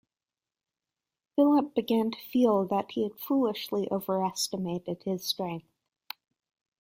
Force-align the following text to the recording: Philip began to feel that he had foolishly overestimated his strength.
Philip 1.35 1.75
began 1.75 2.09
to 2.09 2.17
feel 2.19 2.65
that 2.69 2.89
he 2.93 3.03
had 3.03 3.19
foolishly 3.19 3.87
overestimated 3.91 5.03
his 5.03 5.27
strength. 5.27 5.67